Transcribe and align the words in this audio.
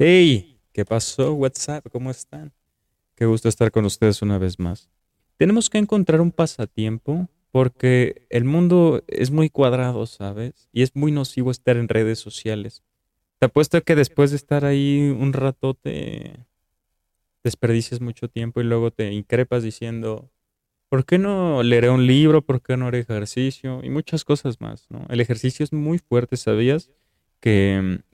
Hey, 0.00 0.60
¿qué 0.72 0.84
pasó? 0.84 1.32
WhatsApp, 1.34 1.84
¿cómo 1.90 2.12
están? 2.12 2.52
Qué 3.16 3.26
gusto 3.26 3.48
estar 3.48 3.72
con 3.72 3.84
ustedes 3.84 4.22
una 4.22 4.38
vez 4.38 4.60
más. 4.60 4.88
Tenemos 5.38 5.68
que 5.68 5.78
encontrar 5.78 6.20
un 6.20 6.30
pasatiempo 6.30 7.28
porque 7.50 8.24
el 8.30 8.44
mundo 8.44 9.02
es 9.08 9.32
muy 9.32 9.50
cuadrado, 9.50 10.06
¿sabes? 10.06 10.68
Y 10.72 10.82
es 10.82 10.94
muy 10.94 11.10
nocivo 11.10 11.50
estar 11.50 11.76
en 11.76 11.88
redes 11.88 12.20
sociales. 12.20 12.84
Te 13.40 13.46
apuesto 13.46 13.82
que 13.82 13.96
después 13.96 14.30
de 14.30 14.36
estar 14.36 14.64
ahí 14.64 15.16
un 15.18 15.32
ratote, 15.32 16.46
desperdicias 17.42 18.00
mucho 18.00 18.28
tiempo 18.28 18.60
y 18.60 18.64
luego 18.64 18.92
te 18.92 19.12
increpas 19.12 19.64
diciendo, 19.64 20.30
¿por 20.88 21.04
qué 21.06 21.18
no 21.18 21.62
leeré 21.64 21.90
un 21.90 22.06
libro? 22.06 22.42
¿Por 22.42 22.62
qué 22.62 22.76
no 22.76 22.86
haré 22.86 23.00
ejercicio? 23.00 23.80
Y 23.82 23.90
muchas 23.90 24.24
cosas 24.24 24.60
más, 24.60 24.86
¿no? 24.90 25.06
El 25.10 25.20
ejercicio 25.20 25.64
es 25.64 25.72
muy 25.72 25.98
fuerte, 25.98 26.36
¿sabías? 26.36 26.90
Que 27.40 27.80
mm, 27.82 28.07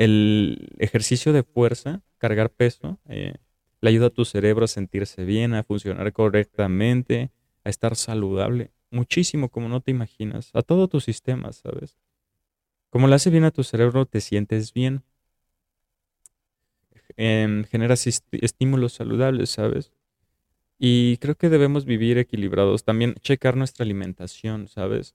el 0.00 0.70
ejercicio 0.78 1.34
de 1.34 1.42
fuerza, 1.42 2.00
cargar 2.16 2.48
peso, 2.48 2.98
eh, 3.06 3.34
le 3.82 3.90
ayuda 3.90 4.06
a 4.06 4.10
tu 4.10 4.24
cerebro 4.24 4.64
a 4.64 4.68
sentirse 4.68 5.26
bien, 5.26 5.52
a 5.52 5.62
funcionar 5.62 6.10
correctamente, 6.14 7.30
a 7.64 7.68
estar 7.68 7.94
saludable, 7.96 8.72
muchísimo 8.90 9.50
como 9.50 9.68
no 9.68 9.82
te 9.82 9.90
imaginas, 9.90 10.50
a 10.54 10.62
todo 10.62 10.88
tu 10.88 11.00
sistema, 11.00 11.52
¿sabes? 11.52 11.98
Como 12.88 13.08
le 13.08 13.14
hace 13.14 13.28
bien 13.28 13.44
a 13.44 13.50
tu 13.50 13.62
cerebro, 13.62 14.06
te 14.06 14.22
sientes 14.22 14.72
bien. 14.72 15.02
Em, 17.18 17.64
generas 17.64 18.06
estímulos 18.32 18.94
saludables, 18.94 19.50
¿sabes? 19.50 19.92
Y 20.78 21.18
creo 21.18 21.34
que 21.36 21.50
debemos 21.50 21.84
vivir 21.84 22.16
equilibrados. 22.16 22.84
También 22.84 23.16
checar 23.20 23.56
nuestra 23.56 23.84
alimentación, 23.84 24.68
¿sabes? 24.68 25.14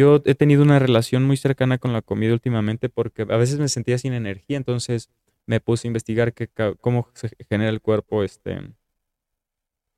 Yo 0.00 0.22
he 0.24 0.34
tenido 0.34 0.62
una 0.62 0.78
relación 0.78 1.24
muy 1.24 1.36
cercana 1.36 1.76
con 1.76 1.92
la 1.92 2.00
comida 2.00 2.32
últimamente 2.32 2.88
porque 2.88 3.20
a 3.28 3.36
veces 3.36 3.58
me 3.58 3.68
sentía 3.68 3.98
sin 3.98 4.14
energía, 4.14 4.56
entonces 4.56 5.10
me 5.44 5.60
puse 5.60 5.86
a 5.86 5.90
investigar 5.90 6.32
cómo 6.80 7.10
se 7.12 7.28
genera 7.50 7.68
el 7.68 7.82
cuerpo 7.82 8.22
este, 8.22 8.72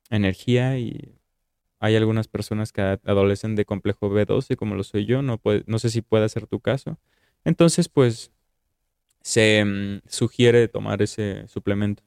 energía 0.09 0.77
y 0.77 1.15
hay 1.79 1.95
algunas 1.95 2.27
personas 2.27 2.73
que 2.73 2.81
adolecen 2.81 3.55
de 3.55 3.63
complejo 3.63 4.09
B12, 4.09 4.57
como 4.57 4.75
lo 4.75 4.83
soy 4.83 5.05
yo, 5.05 5.21
no, 5.21 5.39
no 5.67 5.79
sé 5.79 5.89
si 5.89 6.01
puede 6.01 6.27
ser 6.27 6.47
tu 6.47 6.59
caso. 6.59 6.99
Entonces, 7.45 7.87
pues, 7.87 8.33
se 9.21 9.63
mm, 9.65 10.01
sugiere 10.09 10.67
tomar 10.67 11.01
ese 11.01 11.47
suplemento. 11.47 12.03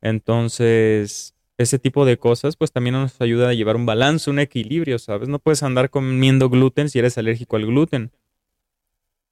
Entonces, 0.00 1.35
ese 1.58 1.78
tipo 1.78 2.04
de 2.04 2.18
cosas, 2.18 2.56
pues 2.56 2.72
también 2.72 2.94
nos 2.94 3.20
ayuda 3.20 3.48
a 3.48 3.54
llevar 3.54 3.76
un 3.76 3.86
balance, 3.86 4.30
un 4.30 4.38
equilibrio, 4.38 4.98
¿sabes? 4.98 5.28
No 5.28 5.38
puedes 5.38 5.62
andar 5.62 5.90
comiendo 5.90 6.50
gluten 6.50 6.90
si 6.90 6.98
eres 6.98 7.18
alérgico 7.18 7.56
al 7.56 7.66
gluten. 7.66 8.12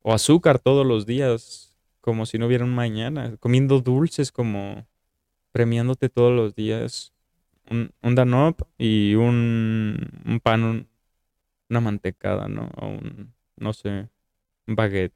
O 0.02 0.12
azúcar 0.12 0.58
todos 0.58 0.86
los 0.86 1.06
días, 1.06 1.76
como 2.00 2.26
si 2.26 2.38
no 2.38 2.46
hubiera 2.46 2.64
un 2.64 2.74
mañana. 2.74 3.36
Comiendo 3.38 3.80
dulces 3.80 4.32
como 4.32 4.86
premiándote 5.52 6.08
todos 6.08 6.32
los 6.32 6.54
días 6.54 7.14
un, 7.70 7.92
un 8.02 8.14
Danop 8.14 8.62
y 8.78 9.14
un, 9.14 10.40
pan, 10.42 10.88
una 11.68 11.80
mantecada, 11.80 12.48
¿no? 12.48 12.70
O 12.76 12.88
un, 12.88 13.34
no 13.56 13.72
sé, 13.72 14.08
un 14.66 14.74
baguette, 14.74 15.14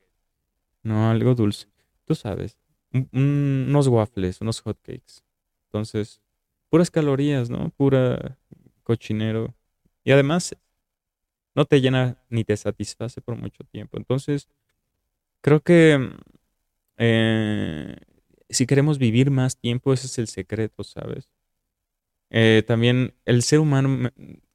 ¿no? 0.82 1.10
Algo 1.10 1.34
dulce. 1.34 1.68
Tú 2.04 2.14
sabes, 2.14 2.58
unos 3.12 3.88
waffles, 3.88 4.40
unos 4.40 4.60
hotcakes. 4.60 5.22
Entonces, 5.66 6.22
puras 6.68 6.90
calorías, 6.90 7.50
¿no? 7.50 7.70
Pura 7.70 8.38
cochinero. 8.82 9.54
Y 10.04 10.12
además, 10.12 10.56
no 11.54 11.64
te 11.64 11.80
llena 11.80 12.18
ni 12.30 12.44
te 12.44 12.56
satisface 12.56 13.20
por 13.20 13.36
mucho 13.36 13.64
tiempo. 13.64 13.96
Entonces, 13.98 14.48
creo 15.40 15.60
que 15.60 16.10
eh, 16.98 17.96
si 18.48 18.66
queremos 18.66 18.98
vivir 18.98 19.30
más 19.30 19.58
tiempo, 19.58 19.92
ese 19.92 20.06
es 20.06 20.18
el 20.18 20.28
secreto, 20.28 20.84
¿sabes? 20.84 21.28
Eh, 22.30 22.62
también 22.66 23.14
el 23.24 23.42
ser 23.42 23.60
humano, 23.60 24.10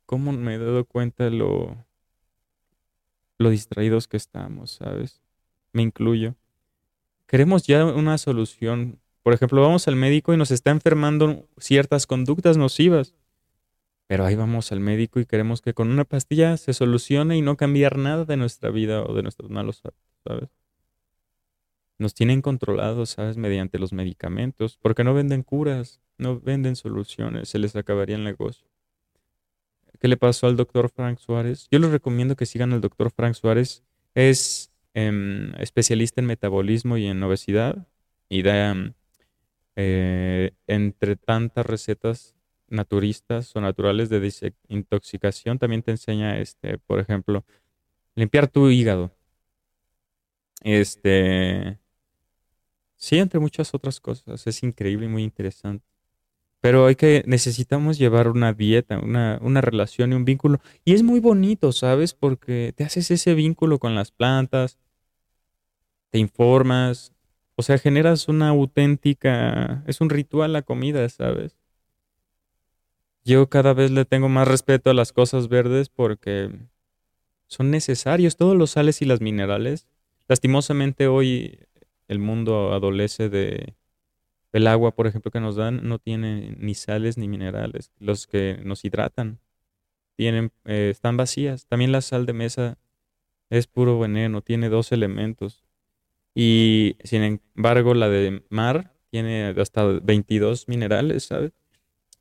¿cómo 0.06 0.32
me 0.32 0.56
he 0.56 0.58
dado 0.60 0.86
cuenta 0.86 1.30
lo, 1.30 1.86
lo 3.38 3.50
distraídos 3.50 4.08
que 4.08 4.18
estamos, 4.18 4.72
¿sabes? 4.72 5.22
Me 5.72 5.82
incluyo. 5.82 6.36
Queremos 7.28 7.66
ya 7.66 7.86
una 7.86 8.18
solución. 8.18 9.00
Por 9.24 9.34
ejemplo, 9.34 9.62
vamos 9.62 9.88
al 9.88 9.96
médico 9.96 10.34
y 10.34 10.38
nos 10.38 10.52
está 10.52 10.72
enfermando 10.72 11.48
ciertas 11.58 12.06
conductas 12.06 12.58
nocivas. 12.58 13.16
Pero 14.08 14.26
ahí 14.26 14.36
vamos 14.36 14.72
al 14.72 14.82
médico 14.82 15.20
y 15.20 15.26
queremos 15.26 15.62
que 15.62 15.74
con 15.74 15.90
una 15.90 16.04
pastilla 16.04 16.58
se 16.58 16.74
solucione 16.74 17.38
y 17.38 17.42
no 17.42 17.56
cambiar 17.56 17.98
nada 17.98 18.26
de 18.26 18.38
nuestra 18.38 18.70
vida 18.70 19.04
o 19.04 19.14
de 19.14 19.24
nuestros 19.24 19.50
malos 19.50 19.82
hábitos, 19.84 20.22
¿sabes? 20.24 20.50
Nos 21.98 22.14
tienen 22.14 22.42
controlados, 22.42 23.12
¿sabes? 23.12 23.38
Mediante 23.38 23.80
los 23.80 23.94
medicamentos, 23.94 24.78
porque 24.82 25.06
no 25.06 25.14
venden 25.14 25.42
curas, 25.42 26.02
no 26.18 26.40
venden 26.40 26.76
soluciones, 26.76 27.48
se 27.48 27.60
les 27.60 27.76
acabaría 27.76 28.18
el 28.18 28.24
negocio. 28.26 28.68
¿Qué 30.00 30.10
le 30.10 30.18
pasó 30.18 30.48
al 30.48 30.58
doctor 30.58 30.90
Frank 30.90 31.18
Suárez? 31.18 31.68
Yo 31.72 31.80
les 31.80 31.92
recomiendo 31.92 32.36
que 32.36 32.46
sigan 32.46 32.74
al 32.74 32.82
doctor 32.82 33.10
Frank 33.10 33.36
Suárez. 33.36 33.84
Es 34.16 34.70
em, 34.94 35.56
especialista 35.56 36.20
en 36.20 36.28
metabolismo 36.28 36.98
y 36.98 37.06
en 37.06 37.24
obesidad 37.24 37.88
y 38.28 38.42
da, 38.42 38.72
em, 38.72 38.94
eh, 39.76 40.52
entre 40.68 41.16
tantas 41.16 41.66
recetas 41.66 42.36
naturistas 42.68 43.56
o 43.56 43.62
naturales 43.62 44.10
de 44.10 44.20
desintoxicación, 44.20 45.60
también 45.60 45.84
te 45.84 45.92
enseña, 45.92 46.40
este, 46.40 46.78
por 46.80 47.00
ejemplo, 47.00 47.46
limpiar 48.16 48.48
tu 48.48 48.70
hígado. 48.70 49.12
Este, 50.62 51.80
sí, 52.96 53.18
entre 53.18 53.40
muchas 53.40 53.74
otras 53.74 54.00
cosas. 54.00 54.48
Es 54.48 54.64
increíble 54.64 55.06
y 55.06 55.10
muy 55.10 55.24
interesante. 55.24 55.86
Pero 56.62 56.86
hay 56.86 56.96
que, 56.96 57.24
necesitamos 57.28 57.98
llevar 57.98 58.30
una 58.30 58.54
dieta, 58.54 58.98
una, 59.00 59.38
una 59.42 59.62
relación 59.62 60.14
y 60.14 60.16
un 60.16 60.26
vínculo. 60.26 60.60
Y 60.86 60.94
es 60.94 61.04
muy 61.04 61.20
bonito, 61.20 61.74
¿sabes? 61.74 62.14
Porque 62.14 62.74
te 62.76 62.86
haces 62.86 63.12
ese 63.12 63.34
vínculo 63.34 63.80
con 63.80 63.96
las 63.96 64.12
plantas, 64.12 64.80
te 66.10 66.20
informas, 66.20 67.13
o 67.56 67.62
sea, 67.64 67.78
generas 67.78 68.28
una 68.28 68.50
auténtica, 68.50 69.84
es 69.88 70.02
un 70.02 70.10
ritual 70.10 70.54
la 70.54 70.64
comida, 70.64 71.08
¿sabes? 71.10 71.58
Yo 73.24 73.50
cada 73.50 73.74
vez 73.74 73.92
le 73.92 74.06
tengo 74.06 74.28
más 74.28 74.48
respeto 74.48 74.90
a 74.90 74.94
las 74.94 75.14
cosas 75.14 75.48
verdes 75.48 75.90
porque 75.90 76.50
son 77.48 77.72
necesarios, 77.72 78.36
todos 78.36 78.58
los 78.58 78.72
sales 78.72 79.02
y 79.02 79.06
las 79.06 79.22
minerales. 79.22 79.88
Lastimosamente 80.28 81.08
hoy 81.08 81.60
el 82.08 82.20
mundo 82.20 82.74
adolece 82.74 83.30
de 83.30 83.76
el 84.52 84.68
agua, 84.68 84.92
por 84.96 85.08
ejemplo, 85.08 85.32
que 85.32 85.40
nos 85.40 85.56
dan 85.56 85.88
no 85.88 86.00
tiene 86.00 86.56
ni 86.60 86.76
sales 86.76 87.18
ni 87.18 87.28
minerales. 87.28 87.92
Los 88.00 88.28
que 88.28 88.60
nos 88.64 88.86
hidratan 88.86 89.40
tienen, 90.16 90.52
eh, 90.66 90.90
están 90.92 91.18
vacías. 91.18 91.66
También 91.66 91.92
la 91.92 92.02
sal 92.02 92.26
de 92.26 92.34
mesa 92.34 92.78
es 93.50 93.68
puro 93.68 94.00
veneno, 94.00 94.42
tiene 94.42 94.70
dos 94.70 94.92
elementos. 94.92 95.64
Y 96.36 96.98
sin 97.04 97.24
embargo, 97.24 97.94
la 97.94 98.10
de 98.10 98.44
mar 98.50 98.94
tiene 99.12 99.54
hasta 99.58 99.84
22 99.86 100.68
minerales, 100.68 101.26
¿sabes? 101.26 101.52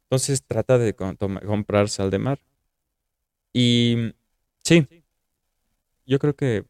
Entonces 0.05 0.45
trata 0.47 0.78
de 0.78 0.95
comprar 0.95 1.89
sal 1.89 2.11
de 2.11 2.19
mar. 2.19 2.39
Y 3.53 4.12
sí, 4.62 4.87
yo 6.06 6.19
creo 6.19 6.37
que 6.37 6.67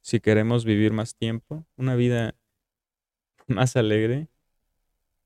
si 0.00 0.20
queremos 0.20 0.64
vivir 0.64 0.92
más 0.92 1.14
tiempo, 1.14 1.64
una 1.76 1.94
vida 1.94 2.34
más 3.46 3.76
alegre. 3.76 4.28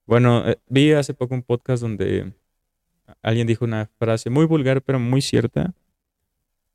Bueno, 0.06 0.48
eh, 0.48 0.58
vi 0.68 0.92
hace 0.92 1.14
poco 1.14 1.34
un 1.34 1.42
podcast 1.42 1.82
donde 1.82 2.32
alguien 3.22 3.46
dijo 3.46 3.64
una 3.64 3.86
frase 3.98 4.30
muy 4.30 4.46
vulgar 4.46 4.82
pero 4.82 4.98
muy 4.98 5.22
cierta. 5.22 5.74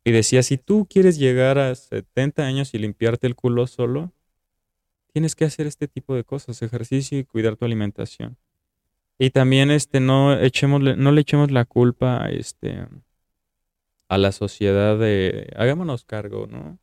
Y 0.10 0.12
decía, 0.12 0.42
si 0.42 0.58
tú 0.58 0.88
quieres 0.90 1.20
llegar 1.20 1.60
a 1.60 1.76
70 1.76 2.42
años 2.42 2.74
y 2.74 2.80
limpiarte 2.80 3.28
el 3.28 3.36
culo 3.36 3.68
solo, 3.68 4.12
tienes 5.14 5.36
que 5.36 5.46
hacer 5.46 5.68
este 5.68 5.88
tipo 5.88 6.16
de 6.16 6.24
cosas, 6.24 6.64
ejercicio 6.64 7.20
y 7.20 7.26
cuidar 7.26 7.58
tu 7.58 7.66
alimentación. 7.66 8.36
Y 9.20 9.30
también 9.30 9.70
este, 9.70 10.00
no, 10.00 10.36
echemos, 10.36 10.82
no 10.82 11.12
le 11.12 11.22
echemos 11.22 11.52
la 11.52 11.64
culpa 11.64 12.24
a, 12.24 12.32
este, 12.32 12.88
a 14.08 14.18
la 14.18 14.32
sociedad 14.32 14.98
de 14.98 15.54
hagámonos 15.56 16.06
cargo, 16.06 16.48
¿no? 16.48 16.80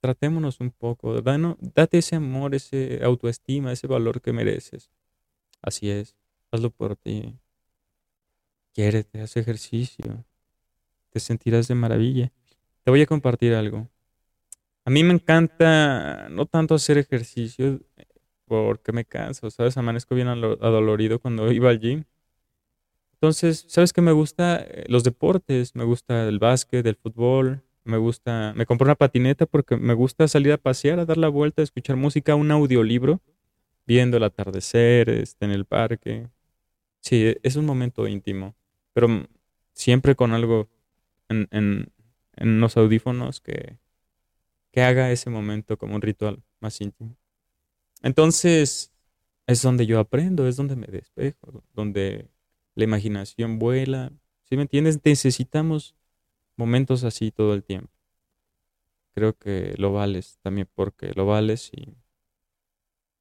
tratémonos 0.00 0.58
un 0.60 0.70
poco, 0.70 1.20
date 1.20 1.98
ese 1.98 2.16
amor, 2.16 2.54
ese 2.54 3.00
autoestima, 3.02 3.72
ese 3.72 3.88
valor 3.88 4.22
que 4.22 4.32
mereces. 4.32 4.90
Así 5.60 5.90
es, 5.90 6.16
hazlo 6.50 6.70
por 6.70 6.96
ti. 6.96 7.38
Quiérete, 8.72 9.20
haz 9.20 9.36
ejercicio. 9.36 10.24
Te 11.10 11.20
sentirás 11.20 11.68
de 11.68 11.74
maravilla. 11.74 12.32
Te 12.88 12.90
voy 12.90 13.02
a 13.02 13.06
compartir 13.06 13.52
algo. 13.52 13.86
A 14.86 14.88
mí 14.88 15.04
me 15.04 15.12
encanta 15.12 16.26
no 16.30 16.46
tanto 16.46 16.74
hacer 16.74 16.96
ejercicio 16.96 17.82
porque 18.46 18.92
me 18.92 19.04
canso, 19.04 19.50
¿sabes? 19.50 19.76
Amanezco 19.76 20.14
bien 20.14 20.28
adolorido 20.28 21.18
cuando 21.18 21.52
iba 21.52 21.68
al 21.68 21.80
gym. 21.80 22.04
Entonces, 23.12 23.66
¿sabes 23.68 23.92
qué 23.92 24.00
me 24.00 24.12
gusta? 24.12 24.64
Eh, 24.66 24.86
los 24.88 25.04
deportes. 25.04 25.76
Me 25.76 25.84
gusta 25.84 26.26
el 26.26 26.38
básquet, 26.38 26.86
el 26.86 26.96
fútbol, 26.96 27.62
me 27.84 27.98
gusta, 27.98 28.54
me 28.56 28.64
compré 28.64 28.86
una 28.86 28.94
patineta 28.94 29.44
porque 29.44 29.76
me 29.76 29.92
gusta 29.92 30.26
salir 30.26 30.52
a 30.52 30.56
pasear, 30.56 30.98
a 30.98 31.04
dar 31.04 31.18
la 31.18 31.28
vuelta, 31.28 31.60
a 31.60 31.64
escuchar 31.64 31.96
música, 31.96 32.36
un 32.36 32.50
audiolibro, 32.50 33.20
viendo 33.86 34.16
el 34.16 34.22
atardecer, 34.22 35.10
este, 35.10 35.44
en 35.44 35.50
el 35.50 35.66
parque. 35.66 36.30
Sí, 37.02 37.36
es 37.42 37.56
un 37.56 37.66
momento 37.66 38.08
íntimo, 38.08 38.54
pero 38.94 39.28
siempre 39.74 40.14
con 40.14 40.32
algo 40.32 40.70
en, 41.28 41.92
en 42.38 42.60
los 42.60 42.76
audífonos 42.76 43.40
que, 43.40 43.78
que 44.72 44.82
haga 44.82 45.10
ese 45.10 45.30
momento 45.30 45.76
como 45.76 45.94
un 45.94 46.02
ritual 46.02 46.42
más 46.60 46.80
íntimo. 46.80 47.16
Entonces, 48.02 48.92
es 49.46 49.62
donde 49.62 49.86
yo 49.86 49.98
aprendo, 49.98 50.46
es 50.46 50.56
donde 50.56 50.76
me 50.76 50.86
despejo, 50.86 51.64
donde 51.72 52.28
la 52.74 52.84
imaginación 52.84 53.58
vuela. 53.58 54.12
¿Sí 54.44 54.56
me 54.56 54.62
entiendes? 54.62 55.00
Necesitamos 55.04 55.94
momentos 56.56 57.04
así 57.04 57.30
todo 57.30 57.54
el 57.54 57.64
tiempo. 57.64 57.90
Creo 59.14 59.36
que 59.36 59.74
lo 59.78 59.92
vales 59.92 60.38
también 60.42 60.68
porque 60.74 61.12
lo 61.14 61.26
vales 61.26 61.70
y, 61.72 61.96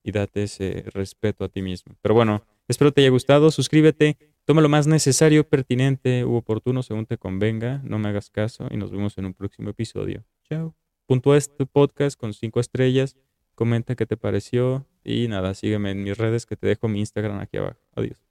y 0.03 0.11
date 0.11 0.43
ese 0.43 0.83
respeto 0.93 1.43
a 1.43 1.49
ti 1.49 1.61
mismo. 1.61 1.95
Pero 2.01 2.13
bueno, 2.13 2.45
espero 2.67 2.91
te 2.91 3.01
haya 3.01 3.09
gustado. 3.09 3.49
Suscríbete, 3.49 4.17
toma 4.47 4.61
lo 4.61 4.69
más 4.69 4.87
necesario, 4.87 5.47
pertinente 5.47 6.23
u 6.23 6.35
oportuno 6.35 6.81
según 6.81 7.05
te 7.05 7.17
convenga. 7.17 7.81
No 7.83 7.99
me 7.99 8.07
hagas 8.07 8.29
caso 8.29 8.67
y 8.71 8.77
nos 8.77 8.91
vemos 8.91 9.17
en 9.17 9.25
un 9.25 9.33
próximo 9.33 9.69
episodio. 9.69 10.23
Chao. 10.49 10.73
Puntúa 11.05 11.37
este 11.37 11.65
podcast 11.65 12.17
con 12.17 12.33
cinco 12.33 12.61
estrellas. 12.61 13.17
Comenta 13.55 13.95
qué 13.95 14.05
te 14.05 14.15
pareció 14.15 14.87
y 15.03 15.27
nada, 15.27 15.53
sígueme 15.53 15.91
en 15.91 16.01
mis 16.01 16.17
redes 16.17 16.45
que 16.45 16.55
te 16.55 16.65
dejo 16.65 16.87
mi 16.87 16.99
Instagram 16.99 17.39
aquí 17.39 17.57
abajo. 17.57 17.79
Adiós. 17.93 18.26